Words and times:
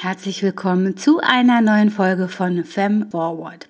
Herzlich 0.00 0.44
willkommen 0.44 0.96
zu 0.96 1.18
einer 1.18 1.60
neuen 1.60 1.90
Folge 1.90 2.28
von 2.28 2.64
Fem 2.64 3.10
Forward. 3.10 3.68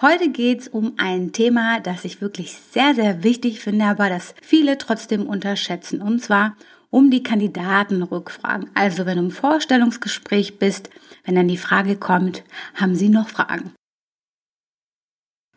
Heute 0.00 0.30
geht's 0.30 0.66
um 0.66 0.94
ein 0.96 1.32
Thema, 1.32 1.80
das 1.80 2.06
ich 2.06 2.22
wirklich 2.22 2.54
sehr, 2.54 2.94
sehr 2.94 3.22
wichtig 3.22 3.60
finde, 3.60 3.84
aber 3.84 4.08
das 4.08 4.34
viele 4.40 4.78
trotzdem 4.78 5.26
unterschätzen, 5.26 6.00
und 6.00 6.22
zwar 6.22 6.56
um 6.88 7.10
die 7.10 7.22
Kandidatenrückfragen. 7.22 8.70
Also 8.72 9.04
wenn 9.04 9.18
du 9.18 9.24
im 9.24 9.30
Vorstellungsgespräch 9.30 10.58
bist, 10.58 10.88
wenn 11.26 11.34
dann 11.34 11.48
die 11.48 11.58
Frage 11.58 11.96
kommt, 11.96 12.44
haben 12.74 12.94
Sie 12.94 13.10
noch 13.10 13.28
Fragen? 13.28 13.74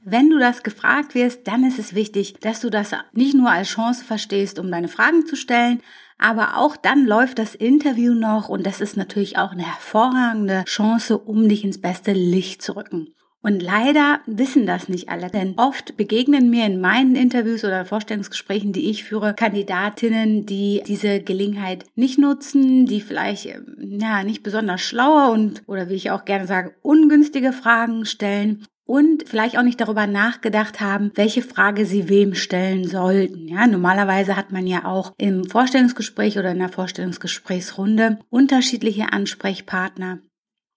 Wenn 0.04 0.30
du 0.30 0.39
das 0.39 0.64
gefragt 0.64 1.16
wirst, 1.16 1.48
dann 1.48 1.64
ist 1.64 1.80
es 1.80 1.96
wichtig, 1.96 2.34
dass 2.41 2.59
du 2.59 2.70
das 2.70 2.91
nicht 3.14 3.34
nur 3.34 3.50
als 3.50 3.70
Chance 3.70 4.04
verstehst, 4.04 4.59
um 4.59 4.70
deine 4.70 4.89
Fragen 4.89 5.25
zu 5.25 5.38
stellen, 5.38 5.82
aber 6.21 6.57
auch 6.57 6.77
dann 6.77 7.05
läuft 7.05 7.39
das 7.39 7.55
Interview 7.55 8.13
noch 8.13 8.47
und 8.47 8.65
das 8.65 8.79
ist 8.79 8.95
natürlich 8.95 9.38
auch 9.38 9.51
eine 9.51 9.65
hervorragende 9.65 10.63
Chance, 10.66 11.17
um 11.17 11.49
dich 11.49 11.66
ins 11.66 11.81
beste 11.81 12.13
Licht 12.13 12.62
zu 12.62 12.75
rücken. 12.75 13.13
Und 13.43 13.63
leider 13.63 14.20
wissen 14.27 14.67
das 14.67 14.88
nicht 14.88 15.09
alle, 15.09 15.31
denn 15.31 15.55
oft 15.57 15.98
begegnen 15.98 16.52
mir 16.52 16.67
in 16.67 16.79
meinen 16.79 17.15
Interviews 17.15 17.63
oder 17.63 17.85
Vorstellungsgesprächen, 17.85 18.71
die 18.71 18.91
ich 18.91 19.03
führe, 19.03 19.34
Kandidatinnen, 19.34 20.45
die 20.45 20.84
diese 20.85 21.21
Gelegenheit 21.21 21.85
nicht 21.95 22.20
nutzen, 22.20 22.85
die 22.85 23.01
vielleicht 23.01 23.45
ja 23.45 24.23
nicht 24.23 24.43
besonders 24.43 24.81
schlaue 24.81 25.31
und 25.31 25.63
oder 25.65 25.90
wie 25.90 25.95
ich 25.95 26.12
auch 26.12 26.26
gerne 26.26 26.45
sage, 26.45 26.76
ungünstige 26.84 27.51
Fragen 27.51 28.05
stellen 28.05 28.63
und 28.91 29.23
vielleicht 29.26 29.58
auch 29.58 29.63
nicht 29.63 29.80
darüber 29.80 30.05
nachgedacht 30.05 30.81
haben, 30.81 31.12
welche 31.16 31.41
Frage 31.41 31.86
sie 31.86 32.09
wem 32.09 32.36
stellen 32.36 32.86
sollten. 32.86 33.48
Ja, 33.48 33.66
normalerweise 33.66 34.36
hat 34.36 34.52
man 34.52 34.68
ja 34.68 34.84
auch 34.84 35.13
im 35.18 35.45
Vorstellungsgespräch 35.45 36.38
oder 36.38 36.52
in 36.52 36.59
der 36.59 36.68
Vorstellungsgesprächsrunde 36.68 38.20
unterschiedliche 38.30 39.13
Ansprechpartner. 39.13 40.20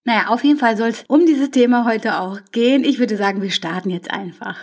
Naja, 0.05 0.29
auf 0.29 0.45
jeden 0.45 0.61
Fall 0.61 0.77
soll 0.77 0.91
es 0.91 1.05
um 1.09 1.27
dieses 1.27 1.51
Thema 1.51 1.87
heute 1.87 2.21
auch 2.21 2.39
gehen. 2.53 2.85
Ich 2.85 3.01
würde 3.01 3.17
sagen, 3.17 3.43
wir 3.43 3.51
starten 3.51 3.91
jetzt 3.91 4.13
einfach. 4.13 4.59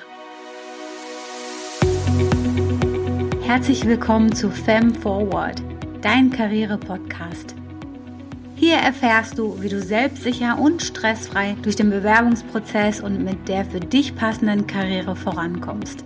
Herzlich 3.42 3.86
willkommen 3.86 4.32
zu 4.34 4.50
Fem 4.50 4.96
Forward, 4.96 5.62
dein 6.02 6.30
Karriere-Podcast. 6.30 7.61
Hier 8.62 8.76
erfährst 8.76 9.40
du, 9.40 9.60
wie 9.60 9.70
du 9.70 9.82
selbstsicher 9.82 10.60
und 10.60 10.84
stressfrei 10.84 11.56
durch 11.64 11.76
den 11.76 11.90
Bewerbungsprozess 11.90 13.02
und 13.02 13.24
mit 13.24 13.48
der 13.48 13.66
für 13.66 13.80
dich 13.80 14.16
passenden 14.16 14.68
Karriere 14.68 15.16
vorankommst. 15.16 16.06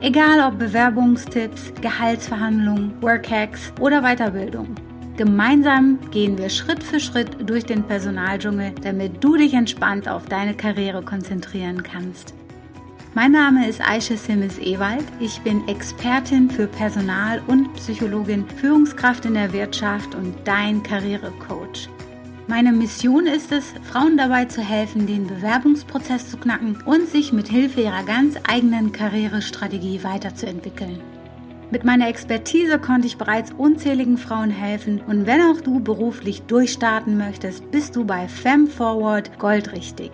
Egal 0.00 0.38
ob 0.46 0.56
Bewerbungstipps, 0.56 1.72
Gehaltsverhandlungen, 1.80 2.92
Workhacks 3.02 3.72
oder 3.80 4.02
Weiterbildung. 4.02 4.76
Gemeinsam 5.16 5.98
gehen 6.12 6.38
wir 6.38 6.48
Schritt 6.48 6.84
für 6.84 7.00
Schritt 7.00 7.50
durch 7.50 7.64
den 7.64 7.82
Personaldschungel, 7.82 8.70
damit 8.84 9.24
du 9.24 9.36
dich 9.36 9.54
entspannt 9.54 10.08
auf 10.08 10.26
deine 10.26 10.54
Karriere 10.54 11.02
konzentrieren 11.02 11.82
kannst. 11.82 12.34
Mein 13.14 13.32
Name 13.32 13.66
ist 13.66 13.80
Aisha 13.80 14.14
Simmes 14.14 14.60
Ewald. 14.60 15.06
Ich 15.18 15.40
bin 15.40 15.66
Expertin 15.66 16.50
für 16.50 16.68
Personal 16.68 17.42
und 17.48 17.74
Psychologin, 17.74 18.44
Führungskraft 18.60 19.24
in 19.24 19.34
der 19.34 19.52
Wirtschaft 19.52 20.14
und 20.14 20.36
dein 20.44 20.84
Karrierecoach. 20.84 21.88
Meine 22.48 22.70
Mission 22.70 23.26
ist 23.26 23.50
es, 23.50 23.74
Frauen 23.90 24.16
dabei 24.16 24.44
zu 24.44 24.60
helfen, 24.60 25.08
den 25.08 25.26
Bewerbungsprozess 25.26 26.30
zu 26.30 26.36
knacken 26.36 26.78
und 26.86 27.08
sich 27.08 27.32
mit 27.32 27.48
Hilfe 27.48 27.80
ihrer 27.80 28.04
ganz 28.04 28.36
eigenen 28.46 28.92
Karrierestrategie 28.92 30.04
weiterzuentwickeln. 30.04 31.00
Mit 31.72 31.82
meiner 31.82 32.08
Expertise 32.08 32.78
konnte 32.78 33.08
ich 33.08 33.18
bereits 33.18 33.50
unzähligen 33.50 34.16
Frauen 34.16 34.50
helfen 34.50 35.00
und 35.00 35.26
wenn 35.26 35.42
auch 35.42 35.60
du 35.60 35.80
beruflich 35.80 36.42
durchstarten 36.42 37.18
möchtest, 37.18 37.68
bist 37.72 37.96
du 37.96 38.04
bei 38.04 38.28
FemForward 38.28 39.40
goldrichtig. 39.40 40.12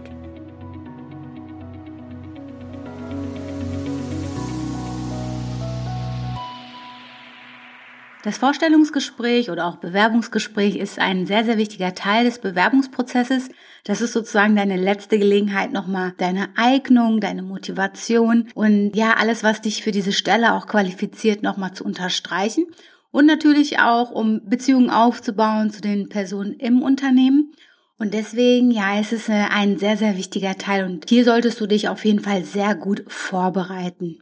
Das 8.24 8.38
Vorstellungsgespräch 8.38 9.50
oder 9.50 9.66
auch 9.66 9.76
Bewerbungsgespräch 9.76 10.76
ist 10.76 11.00
ein 11.00 11.26
sehr, 11.26 11.44
sehr 11.44 11.58
wichtiger 11.58 11.92
Teil 11.92 12.24
des 12.24 12.38
Bewerbungsprozesses. 12.38 13.48
Das 13.82 14.00
ist 14.00 14.12
sozusagen 14.12 14.54
deine 14.54 14.76
letzte 14.76 15.18
Gelegenheit, 15.18 15.72
nochmal 15.72 16.14
deine 16.18 16.50
Eignung, 16.54 17.20
deine 17.20 17.42
Motivation 17.42 18.48
und 18.54 18.94
ja, 18.94 19.14
alles, 19.14 19.42
was 19.42 19.60
dich 19.60 19.82
für 19.82 19.90
diese 19.90 20.12
Stelle 20.12 20.54
auch 20.54 20.68
qualifiziert, 20.68 21.42
nochmal 21.42 21.72
zu 21.72 21.84
unterstreichen. 21.84 22.66
Und 23.10 23.26
natürlich 23.26 23.80
auch, 23.80 24.12
um 24.12 24.40
Beziehungen 24.48 24.88
aufzubauen 24.88 25.70
zu 25.70 25.80
den 25.80 26.08
Personen 26.08 26.54
im 26.54 26.80
Unternehmen. 26.80 27.52
Und 27.98 28.14
deswegen, 28.14 28.70
ja, 28.70 29.00
es 29.00 29.12
ist 29.12 29.28
äh, 29.28 29.46
ein 29.50 29.78
sehr, 29.78 29.96
sehr 29.96 30.16
wichtiger 30.16 30.56
Teil 30.56 30.84
und 30.84 31.08
hier 31.08 31.24
solltest 31.24 31.60
du 31.60 31.66
dich 31.66 31.88
auf 31.88 32.04
jeden 32.04 32.20
Fall 32.20 32.44
sehr 32.44 32.76
gut 32.76 33.04
vorbereiten. 33.08 34.21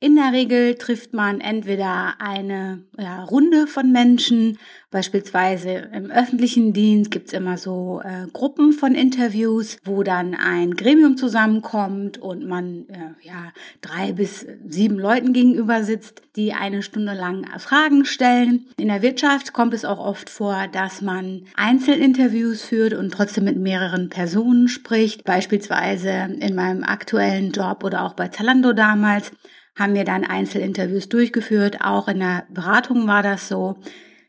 In 0.00 0.14
der 0.14 0.32
Regel 0.32 0.76
trifft 0.76 1.12
man 1.12 1.40
entweder 1.40 2.14
eine 2.20 2.84
ja, 2.96 3.24
Runde 3.24 3.66
von 3.66 3.90
Menschen, 3.90 4.56
beispielsweise 4.92 5.90
im 5.92 6.08
öffentlichen 6.12 6.72
Dienst 6.72 7.10
gibt's 7.10 7.32
immer 7.32 7.58
so 7.58 8.00
äh, 8.04 8.28
Gruppen 8.32 8.72
von 8.72 8.94
Interviews, 8.94 9.76
wo 9.84 10.04
dann 10.04 10.36
ein 10.36 10.74
Gremium 10.74 11.16
zusammenkommt 11.16 12.16
und 12.16 12.46
man 12.46 12.86
äh, 12.90 13.26
ja 13.26 13.52
drei 13.80 14.12
bis 14.12 14.46
sieben 14.68 15.00
Leuten 15.00 15.32
gegenüber 15.32 15.82
sitzt, 15.82 16.22
die 16.36 16.52
eine 16.52 16.84
Stunde 16.84 17.14
lang 17.14 17.44
Fragen 17.58 18.04
stellen. 18.04 18.66
In 18.76 18.86
der 18.86 19.02
Wirtschaft 19.02 19.52
kommt 19.52 19.74
es 19.74 19.84
auch 19.84 19.98
oft 19.98 20.30
vor, 20.30 20.68
dass 20.70 21.02
man 21.02 21.42
Einzelinterviews 21.56 22.62
führt 22.62 22.94
und 22.94 23.12
trotzdem 23.12 23.44
mit 23.44 23.58
mehreren 23.58 24.10
Personen 24.10 24.68
spricht, 24.68 25.24
beispielsweise 25.24 26.36
in 26.38 26.54
meinem 26.54 26.84
aktuellen 26.84 27.50
Job 27.50 27.82
oder 27.82 28.04
auch 28.04 28.14
bei 28.14 28.28
Zalando 28.28 28.72
damals 28.72 29.32
haben 29.78 29.94
wir 29.94 30.04
dann 30.04 30.24
Einzelinterviews 30.24 31.08
durchgeführt. 31.08 31.80
Auch 31.80 32.08
in 32.08 32.18
der 32.18 32.44
Beratung 32.50 33.06
war 33.06 33.22
das 33.22 33.48
so. 33.48 33.76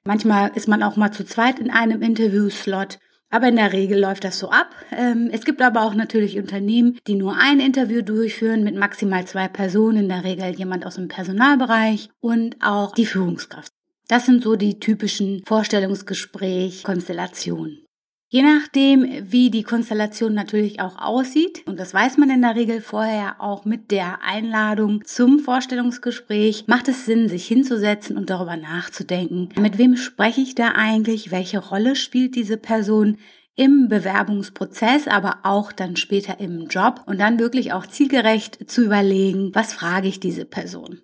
Manchmal 0.04 0.52
ist 0.56 0.68
man 0.68 0.84
auch 0.84 0.96
mal 0.96 1.12
zu 1.12 1.26
zweit 1.26 1.60
in 1.60 1.72
einem 1.72 2.02
Interviewslot. 2.02 3.00
Aber 3.32 3.48
in 3.48 3.58
der 3.58 3.74
Regel 3.74 4.00
läuft 4.00 4.24
das 4.24 4.40
so 4.40 4.50
ab. 4.50 4.72
Ähm, 4.92 5.30
es 5.32 5.46
gibt 5.46 5.62
aber 5.62 5.84
auch 5.84 5.94
natürlich 5.94 6.40
Unternehmen, 6.40 6.98
die 7.06 7.14
nur 7.14 7.38
ein 7.38 7.60
Interview 7.60 8.02
durchführen 8.02 8.64
mit 8.64 8.76
maximal 8.76 9.24
zwei 9.26 9.48
Personen, 9.48 9.98
in 9.98 10.10
der 10.10 10.24
Regel 10.24 10.56
jemand 10.56 10.84
aus 10.86 10.96
dem 10.96 11.10
Personalbereich 11.10 12.10
und 12.20 12.56
auch 12.60 12.94
die 12.94 13.06
Führungskraft. 13.06 13.72
Das 14.08 14.26
sind 14.26 14.42
so 14.42 14.56
die 14.56 14.80
typischen 14.80 15.44
Vorstellungsgespräch-Konstellationen. 15.46 17.86
Je 18.32 18.44
nachdem, 18.44 19.08
wie 19.32 19.50
die 19.50 19.64
Konstellation 19.64 20.36
natürlich 20.36 20.80
auch 20.80 21.00
aussieht, 21.00 21.64
und 21.66 21.80
das 21.80 21.96
weiß 21.96 22.18
man 22.18 22.30
in 22.30 22.44
der 22.44 22.56
Regel 22.56 22.80
vorher 22.80 23.42
auch 23.42 23.66
mit 23.66 23.90
der 23.90 24.22
Einladung 24.22 25.04
zum 25.04 25.40
Vorstellungsgespräch, 25.40 26.66
macht 26.68 26.88
es 26.90 27.06
Sinn, 27.06 27.28
sich 27.28 27.48
hinzusetzen 27.48 28.18
und 28.18 28.30
darüber 28.30 28.56
nachzudenken, 28.56 29.50
mit 29.60 29.80
wem 29.80 29.98
spreche 29.98 30.42
ich 30.42 30.54
da 30.54 30.74
eigentlich, 30.76 31.32
welche 31.32 31.58
Rolle 31.58 31.96
spielt 31.96 32.36
diese 32.36 32.58
Person 32.58 33.18
im 33.56 33.88
Bewerbungsprozess, 33.88 35.08
aber 35.08 35.40
auch 35.42 35.72
dann 35.72 35.96
später 35.96 36.40
im 36.40 36.68
Job? 36.68 37.02
Und 37.08 37.20
dann 37.20 37.40
wirklich 37.40 37.74
auch 37.74 37.88
zielgerecht 37.88 38.70
zu 38.70 38.86
überlegen, 38.86 39.50
was 39.56 39.74
frage 39.74 40.08
ich 40.08 40.20
diese 40.20 40.46
Person. 40.46 41.02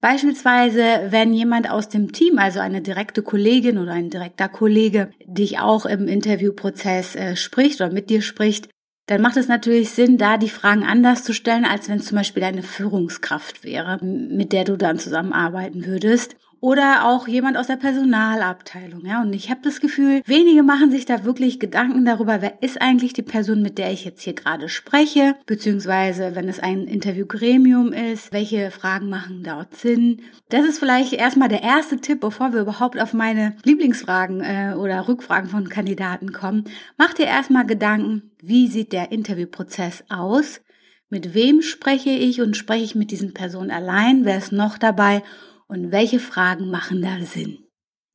Beispielsweise, 0.00 1.08
wenn 1.10 1.34
jemand 1.34 1.70
aus 1.70 1.90
dem 1.90 2.12
Team, 2.12 2.38
also 2.38 2.58
eine 2.58 2.80
direkte 2.80 3.22
Kollegin 3.22 3.76
oder 3.76 3.92
ein 3.92 4.08
direkter 4.08 4.48
Kollege, 4.48 5.10
dich 5.26 5.58
auch 5.58 5.84
im 5.84 6.08
Interviewprozess 6.08 7.16
äh, 7.16 7.36
spricht 7.36 7.80
oder 7.80 7.92
mit 7.92 8.08
dir 8.08 8.22
spricht, 8.22 8.68
dann 9.06 9.20
macht 9.20 9.36
es 9.36 9.48
natürlich 9.48 9.90
Sinn, 9.90 10.16
da 10.16 10.38
die 10.38 10.48
Fragen 10.48 10.84
anders 10.84 11.24
zu 11.24 11.34
stellen, 11.34 11.64
als 11.64 11.88
wenn 11.88 11.98
es 11.98 12.06
zum 12.06 12.16
Beispiel 12.16 12.42
deine 12.42 12.62
Führungskraft 12.62 13.64
wäre, 13.64 13.98
mit 14.02 14.52
der 14.52 14.64
du 14.64 14.76
dann 14.76 14.98
zusammenarbeiten 14.98 15.84
würdest 15.84 16.36
oder 16.60 17.06
auch 17.06 17.26
jemand 17.26 17.56
aus 17.56 17.66
der 17.66 17.76
Personalabteilung. 17.76 19.04
Ja, 19.06 19.22
und 19.22 19.32
ich 19.32 19.50
habe 19.50 19.60
das 19.62 19.80
Gefühl, 19.80 20.22
wenige 20.26 20.62
machen 20.62 20.90
sich 20.90 21.06
da 21.06 21.24
wirklich 21.24 21.58
Gedanken 21.58 22.04
darüber, 22.04 22.42
wer 22.42 22.62
ist 22.62 22.80
eigentlich 22.80 23.14
die 23.14 23.22
Person, 23.22 23.62
mit 23.62 23.78
der 23.78 23.90
ich 23.92 24.04
jetzt 24.04 24.22
hier 24.22 24.34
gerade 24.34 24.68
spreche, 24.68 25.36
beziehungsweise 25.46 26.34
wenn 26.34 26.48
es 26.48 26.60
ein 26.60 26.84
Interviewgremium 26.84 27.92
ist, 27.92 28.32
welche 28.32 28.70
Fragen 28.70 29.08
machen 29.08 29.42
dort 29.42 29.74
Sinn. 29.74 30.20
Das 30.50 30.66
ist 30.66 30.78
vielleicht 30.78 31.14
erstmal 31.14 31.48
der 31.48 31.62
erste 31.62 31.98
Tipp, 31.98 32.20
bevor 32.20 32.52
wir 32.52 32.60
überhaupt 32.60 33.00
auf 33.00 33.14
meine 33.14 33.56
Lieblingsfragen 33.64 34.40
äh, 34.42 34.74
oder 34.76 35.08
Rückfragen 35.08 35.48
von 35.48 35.68
Kandidaten 35.68 36.32
kommen. 36.32 36.64
Mach 36.98 37.14
dir 37.14 37.26
erstmal 37.26 37.66
Gedanken, 37.66 38.30
wie 38.42 38.68
sieht 38.68 38.92
der 38.92 39.12
Interviewprozess 39.12 40.04
aus? 40.08 40.60
Mit 41.08 41.34
wem 41.34 41.62
spreche 41.62 42.10
ich 42.10 42.40
und 42.40 42.56
spreche 42.56 42.84
ich 42.84 42.94
mit 42.94 43.10
diesen 43.10 43.34
Personen 43.34 43.70
allein? 43.70 44.24
Wer 44.24 44.38
ist 44.38 44.52
noch 44.52 44.78
dabei? 44.78 45.22
Und 45.70 45.92
welche 45.92 46.18
Fragen 46.18 46.70
machen 46.70 47.00
da 47.00 47.24
Sinn. 47.24 47.58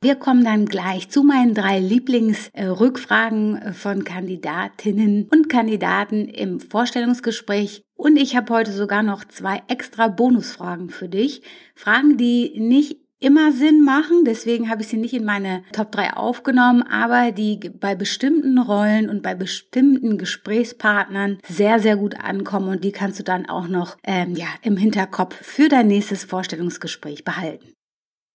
Wir 0.01 0.15
kommen 0.15 0.43
dann 0.43 0.65
gleich 0.65 1.09
zu 1.09 1.23
meinen 1.23 1.55
drei 1.55 1.79
Lieblingsrückfragen 1.79 3.57
äh, 3.57 3.73
von 3.73 4.03
Kandidatinnen 4.03 5.27
und 5.31 5.49
Kandidaten 5.49 6.27
im 6.27 6.59
Vorstellungsgespräch. 6.59 7.81
Und 7.95 8.17
ich 8.17 8.35
habe 8.35 8.53
heute 8.53 8.71
sogar 8.71 9.01
noch 9.01 9.25
zwei 9.25 9.63
extra 9.67 10.09
Bonusfragen 10.09 10.89
für 10.89 11.09
dich. 11.09 11.41
Fragen, 11.73 12.17
die 12.17 12.59
nicht 12.59 13.04
immer 13.19 13.51
Sinn 13.51 13.83
machen, 13.83 14.25
deswegen 14.25 14.69
habe 14.69 14.81
ich 14.81 14.89
sie 14.89 14.97
nicht 14.97 15.13
in 15.13 15.25
meine 15.25 15.63
Top 15.71 15.91
3 15.91 16.13
aufgenommen, 16.13 16.83
aber 16.83 17.31
die 17.31 17.57
bei 17.69 17.95
bestimmten 17.95 18.57
Rollen 18.57 19.09
und 19.09 19.23
bei 19.23 19.35
bestimmten 19.35 20.17
Gesprächspartnern 20.17 21.39
sehr, 21.47 21.79
sehr 21.79 21.95
gut 21.95 22.19
ankommen 22.19 22.69
und 22.69 22.83
die 22.83 22.91
kannst 22.91 23.19
du 23.19 23.23
dann 23.23 23.47
auch 23.47 23.67
noch 23.67 23.97
ähm, 24.03 24.35
ja, 24.35 24.47
im 24.61 24.77
Hinterkopf 24.77 25.35
für 25.35 25.69
dein 25.69 25.87
nächstes 25.87 26.25
Vorstellungsgespräch 26.25 27.23
behalten. 27.23 27.75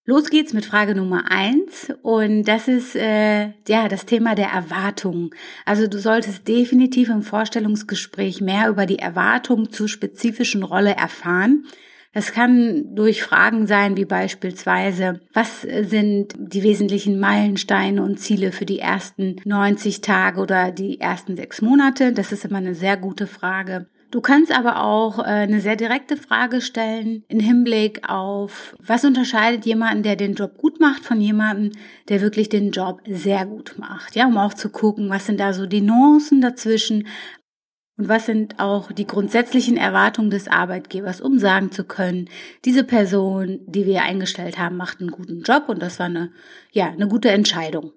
Los 0.03 0.31
geht's 0.31 0.53
mit 0.53 0.65
Frage 0.65 0.95
Nummer 0.95 1.29
eins 1.29 1.93
und 2.01 2.45
das 2.45 2.67
ist 2.67 2.95
äh, 2.95 3.51
ja 3.67 3.87
das 3.87 4.07
Thema 4.07 4.33
der 4.33 4.47
Erwartungen. 4.47 5.29
Also 5.63 5.85
du 5.85 5.99
solltest 5.99 6.47
definitiv 6.47 7.09
im 7.09 7.21
Vorstellungsgespräch 7.21 8.41
mehr 8.41 8.67
über 8.67 8.87
die 8.87 8.97
Erwartungen 8.97 9.69
zur 9.69 9.87
spezifischen 9.87 10.63
Rolle 10.63 10.95
erfahren. 10.95 11.67
Das 12.13 12.33
kann 12.33 12.93
durch 12.93 13.23
Fragen 13.23 13.67
sein, 13.67 13.95
wie 13.95 14.05
beispielsweise, 14.05 15.21
was 15.33 15.61
sind 15.61 16.35
die 16.37 16.61
wesentlichen 16.61 17.19
Meilensteine 17.19 18.03
und 18.03 18.19
Ziele 18.19 18.51
für 18.51 18.65
die 18.65 18.79
ersten 18.79 19.37
90 19.45 20.01
Tage 20.01 20.41
oder 20.41 20.71
die 20.71 20.99
ersten 20.99 21.37
sechs 21.37 21.61
Monate? 21.61 22.11
Das 22.11 22.33
ist 22.33 22.43
immer 22.43 22.57
eine 22.57 22.75
sehr 22.75 22.97
gute 22.97 23.27
Frage. 23.27 23.87
Du 24.11 24.19
kannst 24.19 24.51
aber 24.51 24.83
auch 24.83 25.19
äh, 25.19 25.21
eine 25.21 25.61
sehr 25.61 25.77
direkte 25.77 26.17
Frage 26.17 26.59
stellen 26.59 27.23
in 27.29 27.39
Hinblick 27.39 28.09
auf, 28.09 28.75
was 28.85 29.05
unterscheidet 29.05 29.65
jemanden, 29.65 30.03
der 30.03 30.17
den 30.17 30.33
Job 30.33 30.57
gut 30.57 30.81
macht, 30.81 31.05
von 31.05 31.21
jemandem, 31.21 31.71
der 32.09 32.19
wirklich 32.19 32.49
den 32.49 32.71
Job 32.71 33.01
sehr 33.07 33.45
gut 33.45 33.75
macht. 33.77 34.17
Ja, 34.17 34.27
um 34.27 34.37
auch 34.37 34.53
zu 34.53 34.69
gucken, 34.69 35.09
was 35.09 35.27
sind 35.27 35.39
da 35.39 35.53
so 35.53 35.65
die 35.65 35.79
Nuancen 35.79 36.41
dazwischen, 36.41 37.07
und 38.01 38.09
was 38.09 38.25
sind 38.25 38.59
auch 38.59 38.91
die 38.91 39.05
grundsätzlichen 39.05 39.77
Erwartungen 39.77 40.31
des 40.31 40.47
Arbeitgebers, 40.47 41.21
um 41.21 41.37
sagen 41.37 41.71
zu 41.71 41.83
können, 41.83 42.29
diese 42.65 42.83
Person, 42.83 43.59
die 43.67 43.85
wir 43.85 44.01
eingestellt 44.01 44.57
haben, 44.57 44.75
macht 44.75 45.01
einen 45.01 45.11
guten 45.11 45.43
Job 45.43 45.65
und 45.67 45.83
das 45.83 45.99
war 45.99 46.07
eine, 46.07 46.31
ja, 46.71 46.87
eine 46.87 47.07
gute 47.07 47.29
Entscheidung. 47.29 47.91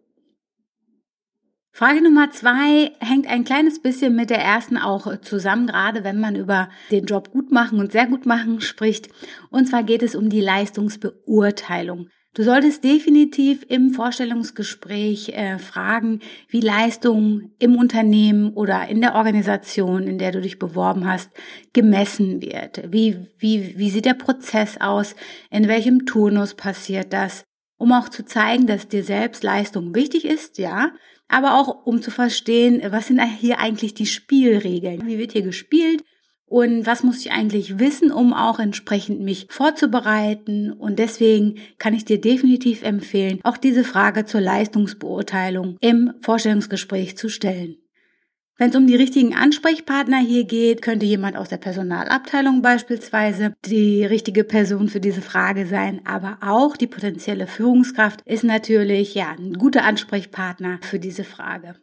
Frage 1.72 2.02
Nummer 2.02 2.30
zwei 2.30 2.92
hängt 3.00 3.26
ein 3.28 3.44
kleines 3.44 3.80
bisschen 3.80 4.14
mit 4.14 4.28
der 4.28 4.44
ersten 4.44 4.76
auch 4.76 5.22
zusammen, 5.22 5.68
gerade 5.68 6.04
wenn 6.04 6.20
man 6.20 6.36
über 6.36 6.68
den 6.90 7.06
Job 7.06 7.30
gut 7.30 7.50
machen 7.50 7.80
und 7.80 7.90
sehr 7.90 8.06
gut 8.06 8.26
machen 8.26 8.60
spricht. 8.60 9.08
Und 9.48 9.68
zwar 9.68 9.84
geht 9.84 10.02
es 10.02 10.14
um 10.14 10.28
die 10.28 10.42
Leistungsbeurteilung. 10.42 12.10
Du 12.34 12.42
solltest 12.42 12.82
definitiv 12.82 13.64
im 13.68 13.90
Vorstellungsgespräch 13.92 15.28
äh, 15.28 15.60
fragen, 15.60 16.18
wie 16.48 16.58
Leistung 16.58 17.52
im 17.60 17.76
Unternehmen 17.76 18.52
oder 18.54 18.88
in 18.88 19.00
der 19.00 19.14
Organisation, 19.14 20.08
in 20.08 20.18
der 20.18 20.32
du 20.32 20.40
dich 20.40 20.58
beworben 20.58 21.06
hast, 21.06 21.30
gemessen 21.72 22.42
wird. 22.42 22.92
Wie, 22.92 23.18
wie, 23.38 23.78
wie 23.78 23.88
sieht 23.88 24.04
der 24.04 24.14
Prozess 24.14 24.80
aus? 24.80 25.14
In 25.48 25.68
welchem 25.68 26.06
Turnus 26.06 26.54
passiert 26.54 27.12
das? 27.12 27.44
Um 27.76 27.92
auch 27.92 28.08
zu 28.08 28.24
zeigen, 28.24 28.66
dass 28.66 28.88
dir 28.88 29.04
selbst 29.04 29.44
Leistung 29.44 29.94
wichtig 29.94 30.24
ist, 30.24 30.58
ja, 30.58 30.90
aber 31.28 31.54
auch 31.54 31.86
um 31.86 32.02
zu 32.02 32.10
verstehen, 32.10 32.82
was 32.90 33.06
sind 33.06 33.22
hier 33.22 33.60
eigentlich 33.60 33.94
die 33.94 34.06
Spielregeln? 34.06 35.06
Wie 35.06 35.18
wird 35.18 35.32
hier 35.32 35.42
gespielt? 35.42 36.02
Und 36.54 36.86
was 36.86 37.02
muss 37.02 37.18
ich 37.18 37.32
eigentlich 37.32 37.80
wissen, 37.80 38.12
um 38.12 38.32
auch 38.32 38.60
entsprechend 38.60 39.20
mich 39.20 39.48
vorzubereiten. 39.50 40.70
Und 40.70 41.00
deswegen 41.00 41.56
kann 41.78 41.94
ich 41.94 42.04
dir 42.04 42.20
definitiv 42.20 42.84
empfehlen, 42.84 43.40
auch 43.42 43.56
diese 43.56 43.82
Frage 43.82 44.24
zur 44.24 44.40
Leistungsbeurteilung 44.40 45.76
im 45.80 46.12
Vorstellungsgespräch 46.20 47.16
zu 47.16 47.28
stellen. 47.28 47.78
Wenn 48.56 48.70
es 48.70 48.76
um 48.76 48.86
die 48.86 48.94
richtigen 48.94 49.34
Ansprechpartner 49.34 50.18
hier 50.18 50.44
geht, 50.44 50.80
könnte 50.80 51.06
jemand 51.06 51.36
aus 51.36 51.48
der 51.48 51.56
Personalabteilung 51.56 52.62
beispielsweise 52.62 53.54
die 53.64 54.04
richtige 54.04 54.44
Person 54.44 54.88
für 54.88 55.00
diese 55.00 55.22
Frage 55.22 55.66
sein, 55.66 56.02
aber 56.04 56.38
auch 56.40 56.76
die 56.76 56.86
potenzielle 56.86 57.48
Führungskraft 57.48 58.20
ist 58.26 58.44
natürlich 58.44 59.16
ja 59.16 59.34
ein 59.36 59.54
guter 59.54 59.82
Ansprechpartner 59.82 60.78
für 60.82 61.00
diese 61.00 61.24
Frage. 61.24 61.74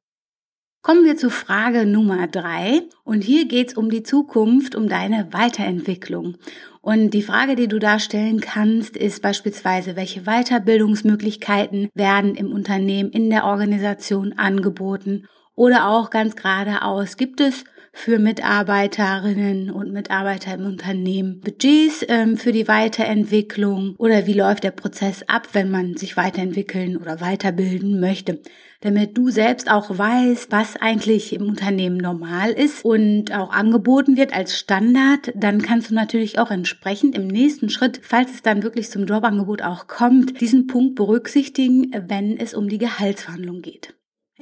Kommen 0.83 1.05
wir 1.05 1.15
zu 1.15 1.29
Frage 1.29 1.85
Nummer 1.85 2.25
drei. 2.25 2.81
Und 3.03 3.23
hier 3.23 3.47
geht's 3.47 3.75
um 3.75 3.91
die 3.91 4.01
Zukunft, 4.01 4.73
um 4.73 4.89
deine 4.89 5.31
Weiterentwicklung. 5.31 6.37
Und 6.81 7.11
die 7.11 7.21
Frage, 7.21 7.55
die 7.55 7.67
du 7.67 7.77
da 7.77 7.99
stellen 7.99 8.41
kannst, 8.41 8.97
ist 8.97 9.21
beispielsweise, 9.21 9.95
welche 9.95 10.23
Weiterbildungsmöglichkeiten 10.23 11.89
werden 11.93 12.33
im 12.33 12.51
Unternehmen, 12.51 13.11
in 13.11 13.29
der 13.29 13.45
Organisation 13.45 14.33
angeboten? 14.33 15.27
Oder 15.55 15.89
auch 15.89 16.09
ganz 16.09 16.35
geradeaus, 16.35 17.17
gibt 17.17 17.41
es 17.41 17.65
für 17.93 18.19
Mitarbeiterinnen 18.19 19.69
und 19.69 19.91
Mitarbeiter 19.91 20.53
im 20.53 20.65
Unternehmen 20.65 21.41
Budgets 21.41 22.05
ähm, 22.07 22.37
für 22.37 22.51
die 22.51 22.67
Weiterentwicklung? 22.67 23.95
Oder 23.97 24.27
wie 24.27 24.33
läuft 24.33 24.63
der 24.63 24.71
Prozess 24.71 25.23
ab, 25.27 25.49
wenn 25.53 25.69
man 25.69 25.97
sich 25.97 26.15
weiterentwickeln 26.15 26.95
oder 26.95 27.19
weiterbilden 27.19 27.99
möchte, 27.99 28.39
damit 28.79 29.17
du 29.17 29.29
selbst 29.29 29.69
auch 29.69 29.95
weißt, 29.95 30.51
was 30.51 30.77
eigentlich 30.77 31.33
im 31.33 31.49
Unternehmen 31.49 31.97
normal 31.97 32.51
ist 32.51 32.85
und 32.85 33.33
auch 33.33 33.51
angeboten 33.51 34.15
wird 34.15 34.33
als 34.33 34.57
Standard, 34.57 35.31
dann 35.35 35.61
kannst 35.61 35.91
du 35.91 35.93
natürlich 35.93 36.39
auch 36.39 36.49
entsprechend 36.49 37.15
im 37.15 37.27
nächsten 37.27 37.69
Schritt, 37.69 37.99
falls 38.01 38.33
es 38.33 38.41
dann 38.41 38.63
wirklich 38.63 38.89
zum 38.89 39.05
Jobangebot 39.05 39.61
auch 39.61 39.87
kommt, 39.87 40.39
diesen 40.39 40.67
Punkt 40.67 40.95
berücksichtigen, 40.95 41.91
wenn 42.07 42.37
es 42.37 42.53
um 42.53 42.69
die 42.69 42.79
Gehaltsverhandlung 42.79 43.61
geht. 43.61 43.93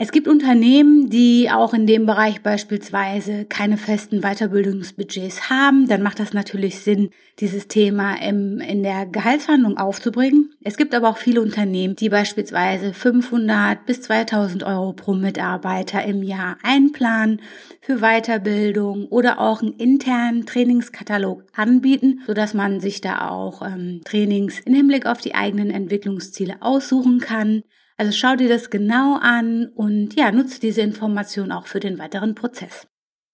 Es 0.02 0.14
gibt 0.14 0.30
Unternehmen, 0.30 1.10
die 1.10 1.50
auch 1.52 1.74
in 1.74 1.86
dem 1.86 2.06
Bereich 2.06 2.42
beispielsweise 2.42 3.44
keine 3.44 3.76
festen 3.76 4.22
Weiterbildungsbudgets 4.22 5.50
haben. 5.50 5.90
Dann 5.90 6.04
macht 6.04 6.22
das 6.22 6.32
natürlich 6.32 6.80
Sinn, 6.80 7.10
dieses 7.40 7.68
Thema 7.68 8.16
im, 8.22 8.62
in 8.62 8.82
der 8.82 9.06
Gehaltsverhandlung 9.06 9.76
aufzubringen. 9.76 10.54
Es 10.64 10.78
gibt 10.78 10.96
aber 10.96 11.10
auch 11.10 11.18
viele 11.18 11.42
Unternehmen, 11.42 11.98
die 11.98 12.08
beispielsweise 12.08 12.94
500 12.94 13.86
bis 13.86 14.02
2000 14.04 14.64
Euro 14.64 14.94
pro 14.94 15.16
Mitarbeiter 15.16 16.02
im 16.06 16.24
Jahr 16.24 16.56
einplanen 16.64 17.42
für 17.82 17.98
Weiterbildung 17.98 19.08
oder 19.08 19.42
auch 19.42 19.62
einen 19.62 19.74
internen 19.74 20.46
Trainingskatalog 20.46 21.44
anbieten, 21.54 22.22
sodass 22.26 22.54
man 22.54 22.80
sich 22.80 23.02
da 23.02 23.28
auch 23.28 23.62
ähm, 23.64 24.00
Trainings 24.06 24.62
im 24.62 24.76
Hinblick 24.76 25.06
auf 25.06 25.20
die 25.20 25.36
eigenen 25.36 25.72
Entwicklungsziele 25.72 26.56
aussuchen 26.62 27.20
kann. 27.20 27.64
Also 28.00 28.14
schau 28.14 28.38
dir 28.38 28.48
das 28.48 28.70
genau 28.70 29.18
an 29.18 29.74
und 29.76 30.16
ja, 30.16 30.32
nutze 30.32 30.62
diese 30.62 30.80
Information 30.80 31.52
auch 31.52 31.68
für 31.68 31.82
den 31.82 32.00
weiteren 32.00 32.34
Prozess. 32.34 32.88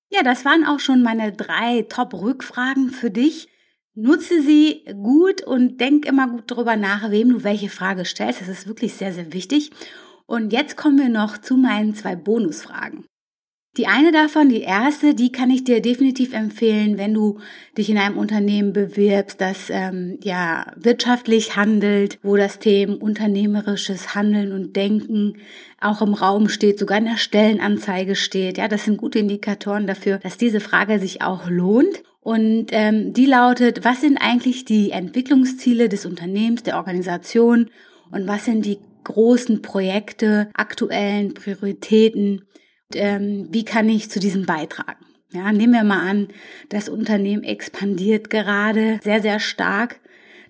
Ja, 0.10 0.24
das 0.24 0.44
waren 0.44 0.66
auch 0.66 0.80
schon 0.80 1.04
meine 1.04 1.32
drei 1.32 1.84
Top-Rückfragen 1.84 2.90
für 2.90 3.12
dich. 3.12 3.48
Nutze 3.94 4.42
sie 4.42 4.84
gut 5.04 5.44
und 5.44 5.80
denk 5.80 6.08
immer 6.08 6.28
gut 6.28 6.50
darüber 6.50 6.78
nach, 6.78 7.12
wem 7.12 7.30
du 7.30 7.44
welche 7.44 7.70
Frage 7.70 8.06
stellst. 8.06 8.42
Das 8.42 8.48
ist 8.48 8.68
wirklich 8.68 8.96
sehr, 8.96 9.14
sehr 9.14 9.34
wichtig. 9.34 9.70
Und 10.26 10.52
jetzt 10.52 10.78
kommen 10.78 10.98
wir 10.98 11.10
noch 11.10 11.38
zu 11.38 11.58
meinen 11.58 11.94
zwei 11.94 12.16
Bonusfragen. 12.16 13.06
Die 13.78 13.88
eine 13.88 14.14
davon, 14.14 14.48
die 14.48 14.62
erste, 14.62 15.16
die 15.16 15.34
kann 15.34 15.50
ich 15.50 15.66
dir 15.66 15.82
definitiv 15.82 16.34
empfehlen, 16.34 16.98
wenn 16.98 17.14
du 17.14 17.40
dich 17.78 17.90
in 17.90 17.98
einem 17.98 18.18
Unternehmen 18.18 18.72
bewirbst, 18.72 19.42
das 19.42 19.70
ähm, 19.70 20.18
ja 20.24 20.68
wirtschaftlich 20.78 21.58
handelt, 21.58 22.18
wo 22.24 22.38
das 22.38 22.60
Thema 22.60 23.02
unternehmerisches 23.02 24.16
Handeln 24.16 24.54
und 24.54 24.78
Denken 24.78 25.38
auch 25.82 26.02
im 26.02 26.14
Raum 26.14 26.48
steht, 26.48 26.80
sogar 26.80 27.00
in 27.00 27.06
der 27.06 27.18
Stellenanzeige 27.18 28.16
steht. 28.16 28.58
Ja, 28.58 28.70
das 28.70 28.86
sind 28.86 28.96
gute 28.96 29.20
Indikatoren 29.20 29.88
dafür, 29.88 30.20
dass 30.20 30.38
diese 30.38 30.62
Frage 30.62 31.00
sich 31.00 31.22
auch 31.22 31.50
lohnt. 31.50 32.04
Und 32.22 32.68
ähm, 32.72 33.14
die 33.14 33.26
lautet, 33.26 33.84
was 33.84 34.02
sind 34.02 34.18
eigentlich 34.18 34.64
die 34.64 34.92
Entwicklungsziele 34.92 35.90
des 35.90 36.06
Unternehmens, 36.06 36.64
der 36.64 36.78
Organisation 36.78 37.70
und 38.10 38.26
was 38.26 38.46
sind 38.46 38.66
die 38.66 38.80
großen 39.04 39.62
Projekte, 39.62 40.50
aktuellen 40.54 41.34
Prioritäten, 41.34 42.42
ähm, 42.94 43.48
wie 43.52 43.66
kann 43.66 43.90
ich 43.90 44.10
zu 44.10 44.20
diesem 44.20 44.46
beitragen? 44.46 45.06
Ja, 45.32 45.52
nehmen 45.52 45.74
wir 45.74 45.84
mal 45.84 46.08
an, 46.08 46.30
das 46.70 46.88
Unternehmen 46.88 47.44
expandiert 47.44 48.30
gerade 48.30 49.00
sehr, 49.04 49.22
sehr 49.22 49.40
stark. 49.40 50.00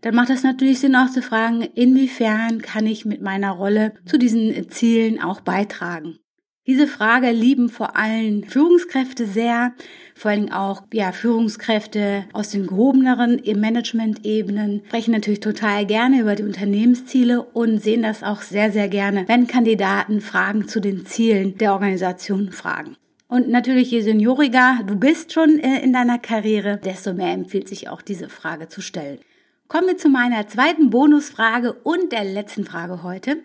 Dann 0.01 0.13
macht 0.13 0.29
es 0.29 0.43
natürlich 0.43 0.79
Sinn 0.79 0.95
auch 0.95 1.09
zu 1.09 1.21
fragen, 1.21 1.61
inwiefern 1.61 2.61
kann 2.61 2.85
ich 2.85 3.05
mit 3.05 3.21
meiner 3.21 3.51
Rolle 3.51 3.93
zu 4.05 4.19
diesen 4.19 4.69
Zielen 4.69 5.19
auch 5.19 5.41
beitragen? 5.41 6.19
Diese 6.67 6.87
Frage 6.87 7.29
lieben 7.29 7.69
vor 7.69 7.95
allem 7.95 8.41
Führungskräfte 8.41 9.27
sehr, 9.27 9.73
vor 10.15 10.31
allem 10.31 10.51
auch 10.51 10.81
ja, 10.91 11.11
Führungskräfte 11.11 12.25
aus 12.33 12.49
den 12.49 12.65
gehobeneren 12.65 13.39
Management-Ebenen 13.45 14.81
sprechen 14.87 15.11
natürlich 15.11 15.41
total 15.41 15.85
gerne 15.85 16.21
über 16.21 16.33
die 16.33 16.41
Unternehmensziele 16.41 17.43
und 17.43 17.83
sehen 17.83 18.01
das 18.01 18.23
auch 18.23 18.41
sehr, 18.41 18.71
sehr 18.71 18.89
gerne, 18.89 19.25
wenn 19.27 19.45
Kandidaten 19.45 20.21
Fragen 20.21 20.67
zu 20.67 20.79
den 20.79 21.05
Zielen 21.05 21.55
der 21.59 21.73
Organisation 21.73 22.51
fragen. 22.51 22.95
Und 23.27 23.47
natürlich, 23.47 23.91
je 23.91 24.01
senioriger 24.01 24.79
du 24.87 24.95
bist 24.95 25.33
schon 25.33 25.59
äh, 25.59 25.83
in 25.83 25.93
deiner 25.93 26.17
Karriere, 26.17 26.79
desto 26.83 27.13
mehr 27.13 27.33
empfiehlt 27.33 27.67
sich 27.67 27.89
auch 27.89 28.01
diese 28.01 28.27
Frage 28.27 28.69
zu 28.69 28.81
stellen. 28.81 29.19
Kommen 29.67 29.87
wir 29.87 29.97
zu 29.97 30.09
meiner 30.09 30.47
zweiten 30.47 30.89
Bonusfrage 30.89 31.73
und 31.73 32.11
der 32.11 32.23
letzten 32.23 32.65
Frage 32.65 33.03
heute. 33.03 33.37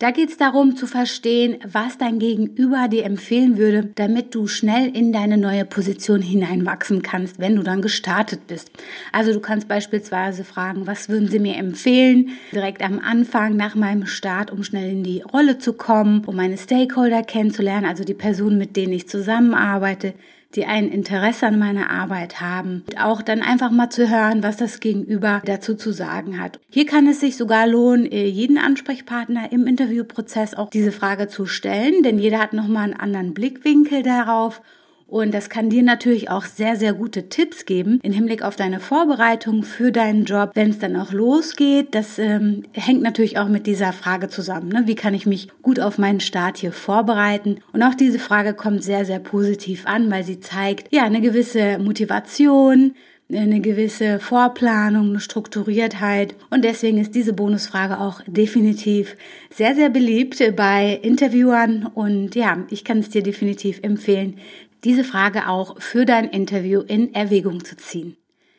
Da 0.00 0.10
geht 0.10 0.30
es 0.30 0.36
darum 0.36 0.74
zu 0.74 0.88
verstehen, 0.88 1.58
was 1.64 1.98
dein 1.98 2.18
Gegenüber 2.18 2.88
dir 2.88 3.04
empfehlen 3.04 3.58
würde, 3.58 3.90
damit 3.94 4.34
du 4.34 4.48
schnell 4.48 4.88
in 4.88 5.12
deine 5.12 5.38
neue 5.38 5.64
Position 5.64 6.20
hineinwachsen 6.20 7.02
kannst, 7.02 7.38
wenn 7.38 7.54
du 7.54 7.62
dann 7.62 7.80
gestartet 7.80 8.48
bist. 8.48 8.72
Also 9.12 9.32
du 9.32 9.38
kannst 9.38 9.68
beispielsweise 9.68 10.42
fragen, 10.42 10.88
was 10.88 11.08
würden 11.08 11.28
sie 11.28 11.38
mir 11.38 11.56
empfehlen, 11.56 12.30
direkt 12.52 12.82
am 12.82 12.98
Anfang 12.98 13.54
nach 13.56 13.76
meinem 13.76 14.06
Start, 14.06 14.50
um 14.50 14.64
schnell 14.64 14.90
in 14.90 15.04
die 15.04 15.22
Rolle 15.22 15.58
zu 15.58 15.74
kommen, 15.74 16.24
um 16.24 16.34
meine 16.34 16.58
Stakeholder 16.58 17.22
kennenzulernen, 17.22 17.86
also 17.86 18.02
die 18.02 18.14
Personen, 18.14 18.58
mit 18.58 18.74
denen 18.74 18.92
ich 18.92 19.08
zusammenarbeite 19.08 20.14
die 20.54 20.66
ein 20.66 20.88
Interesse 20.88 21.46
an 21.46 21.58
meiner 21.58 21.90
Arbeit 21.90 22.40
haben. 22.40 22.84
Auch 22.98 23.22
dann 23.22 23.42
einfach 23.42 23.70
mal 23.70 23.90
zu 23.90 24.08
hören, 24.08 24.42
was 24.42 24.56
das 24.56 24.80
Gegenüber 24.80 25.42
dazu 25.44 25.74
zu 25.74 25.92
sagen 25.92 26.40
hat. 26.40 26.60
Hier 26.70 26.86
kann 26.86 27.06
es 27.06 27.20
sich 27.20 27.36
sogar 27.36 27.66
lohnen, 27.66 28.06
äh, 28.06 28.26
jeden 28.26 28.58
Ansprechpartner 28.58 29.52
im 29.52 29.66
Interviewprozess 29.66 30.54
auch 30.54 30.70
diese 30.70 30.92
Frage 30.92 31.28
zu 31.28 31.46
stellen, 31.46 32.02
denn 32.02 32.18
jeder 32.18 32.38
hat 32.38 32.52
nochmal 32.52 32.84
einen 32.84 33.00
anderen 33.00 33.34
Blickwinkel 33.34 34.02
darauf 34.02 34.62
und 35.06 35.32
das 35.32 35.48
kann 35.48 35.70
dir 35.70 35.82
natürlich 35.82 36.30
auch 36.30 36.44
sehr, 36.44 36.76
sehr 36.76 36.92
gute 36.92 37.28
Tipps 37.28 37.66
geben 37.66 38.00
im 38.02 38.12
Hinblick 38.12 38.42
auf 38.42 38.56
deine 38.56 38.80
Vorbereitung 38.80 39.62
für 39.62 39.92
deinen 39.92 40.24
Job, 40.24 40.50
wenn 40.54 40.70
es 40.70 40.78
dann 40.78 40.96
auch 40.96 41.12
losgeht. 41.12 41.94
Das 41.94 42.18
ähm, 42.18 42.64
hängt 42.72 43.02
natürlich 43.02 43.38
auch 43.38 43.48
mit 43.48 43.66
dieser 43.66 43.92
Frage 43.92 44.28
zusammen. 44.28 44.70
Ne? 44.70 44.82
Wie 44.86 44.94
kann 44.94 45.14
ich 45.14 45.26
mich 45.26 45.48
gut 45.62 45.78
auf 45.78 45.98
meinen 45.98 46.20
Start 46.20 46.56
hier 46.56 46.72
vorbereiten? 46.72 47.60
Und 47.72 47.82
auch 47.82 47.94
diese 47.94 48.18
Frage 48.18 48.54
kommt 48.54 48.82
sehr, 48.82 49.04
sehr 49.04 49.20
positiv 49.20 49.86
an, 49.86 50.10
weil 50.10 50.24
sie 50.24 50.40
zeigt, 50.40 50.92
ja, 50.92 51.04
eine 51.04 51.20
gewisse 51.20 51.78
Motivation, 51.78 52.94
eine 53.32 53.60
gewisse 53.60 54.18
Vorplanung, 54.20 55.10
eine 55.10 55.20
Strukturiertheit. 55.20 56.34
Und 56.50 56.64
deswegen 56.64 56.98
ist 56.98 57.14
diese 57.14 57.32
Bonusfrage 57.32 58.00
auch 58.00 58.20
definitiv 58.26 59.16
sehr, 59.50 59.74
sehr 59.74 59.90
beliebt 59.90 60.42
bei 60.56 60.98
Interviewern. 61.02 61.86
Und 61.94 62.34
ja, 62.34 62.64
ich 62.70 62.84
kann 62.84 62.98
es 62.98 63.10
dir 63.10 63.22
definitiv 63.22 63.80
empfehlen, 63.82 64.38
diese 64.84 65.04
Frage 65.04 65.48
auch 65.48 65.80
für 65.80 66.04
dein 66.04 66.28
Interview 66.28 66.80
in 66.80 67.14
Erwägung 67.14 67.64
zu 67.64 67.76
ziehen. 67.76 68.16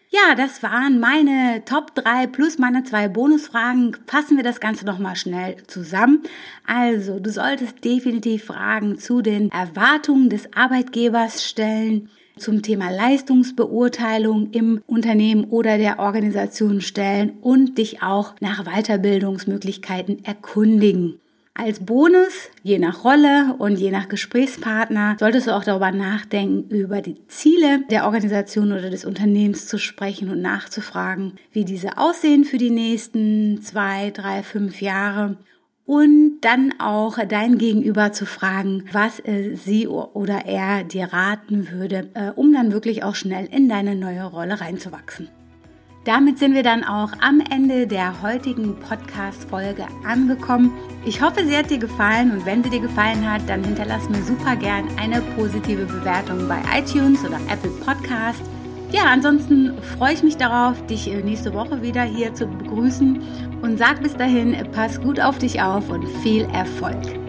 Ja, 0.09 0.33
das 0.35 0.63
waren 0.63 0.99
meine 0.99 1.63
Top 1.65 1.93
3 1.95 2.27
plus 2.27 2.57
meine 2.57 2.83
zwei 2.83 3.09
Bonusfragen. 3.09 3.97
Fassen 4.07 4.37
wir 4.37 4.43
das 4.45 4.61
Ganze 4.61 4.85
nochmal 4.85 5.17
schnell 5.17 5.57
zusammen. 5.67 6.23
Also, 6.65 7.19
du 7.19 7.29
solltest 7.29 7.83
definitiv 7.83 8.45
Fragen 8.45 8.97
zu 8.97 9.21
den 9.21 9.51
Erwartungen 9.51 10.29
des 10.29 10.53
Arbeitgebers 10.53 11.43
stellen, 11.43 12.09
zum 12.37 12.61
Thema 12.61 12.91
Leistungsbeurteilung 12.91 14.51
im 14.51 14.81
Unternehmen 14.87 15.45
oder 15.45 15.77
der 15.77 15.99
Organisation 15.99 16.81
stellen 16.81 17.33
und 17.41 17.77
dich 17.77 18.01
auch 18.01 18.35
nach 18.39 18.63
Weiterbildungsmöglichkeiten 18.63 20.23
erkundigen. 20.23 21.19
Als 21.57 21.79
Bonus, 21.79 22.49
je 22.63 22.79
nach 22.79 23.05
Rolle 23.05 23.55
und 23.59 23.77
je 23.77 23.89
nach 23.89 24.09
Gesprächspartner, 24.09 25.15
solltest 25.17 25.47
du 25.47 25.55
auch 25.55 25.63
darüber 25.63 25.93
nachdenken, 25.93 26.69
über 26.69 27.01
die 27.01 27.25
Ziele 27.27 27.79
der 27.89 28.03
Organisation 28.03 28.73
oder 28.73 28.89
des 28.89 29.05
Unternehmens 29.05 29.65
zu 29.65 29.79
sprechen 29.79 30.29
und 30.29 30.41
nachzufragen, 30.41 31.35
wie 31.53 31.63
diese 31.63 31.97
aussehen 31.97 32.43
für 32.43 32.57
die 32.57 32.71
nächsten 32.71 33.61
zwei, 33.61 34.11
drei, 34.11 34.43
fünf 34.43 34.81
Jahre. 34.81 35.37
Und 35.85 36.41
dann 36.41 36.73
auch 36.79 37.19
dein 37.25 37.57
Gegenüber 37.57 38.11
zu 38.11 38.25
fragen, 38.25 38.83
was 38.91 39.23
sie 39.53 39.87
oder 39.87 40.45
er 40.45 40.83
dir 40.83 41.05
raten 41.13 41.71
würde, 41.71 42.09
äh, 42.15 42.31
um 42.31 42.51
dann 42.51 42.73
wirklich 42.73 43.03
auch 43.03 43.15
schnell 43.15 43.47
in 43.49 43.69
deine 43.69 43.95
neue 43.95 44.25
Rolle 44.25 44.59
reinzuwachsen. 44.59 45.29
Damit 46.05 46.37
sind 46.37 46.53
wir 46.53 46.61
dann 46.61 46.83
auch 46.83 47.09
am 47.19 47.41
Ende 47.49 47.87
der 47.87 48.21
heutigen 48.21 48.75
Podcast-Folge 48.79 49.87
angekommen. 50.07 50.71
Ich 51.03 51.19
hoffe, 51.19 51.43
sie 51.43 51.57
hat 51.57 51.71
dir 51.71 51.79
gefallen 51.79 52.31
und 52.31 52.45
wenn 52.45 52.63
sie 52.63 52.69
dir 52.69 52.79
gefallen 52.79 53.27
hat, 53.27 53.41
dann 53.49 53.63
hinterlass 53.63 54.07
mir 54.07 54.21
super 54.21 54.55
gern 54.55 54.87
eine 55.01 55.21
positive 55.35 55.85
Bewertung 55.85 56.47
bei 56.47 56.59
iTunes 56.77 57.25
oder 57.25 57.39
Apple 57.51 57.71
Podcast. 57.83 58.43
Ja, 58.91 59.05
ansonsten 59.05 59.73
freue 59.97 60.13
ich 60.13 60.21
mich 60.21 60.37
darauf, 60.37 60.85
dich 60.85 61.07
nächste 61.07 61.55
Woche 61.55 61.81
wieder 61.81 62.03
hier 62.03 62.35
zu 62.35 62.45
begrüßen 62.45 63.19
und 63.63 63.79
sag 63.79 64.03
bis 64.03 64.15
dahin, 64.15 64.55
pass 64.73 65.01
gut 65.01 65.19
auf 65.19 65.39
dich 65.39 65.59
auf 65.59 65.89
und 65.89 66.07
viel 66.21 66.43
Erfolg. 66.53 67.24